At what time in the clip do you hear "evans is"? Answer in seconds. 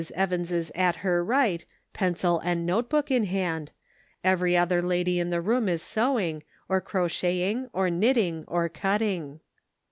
0.15-0.71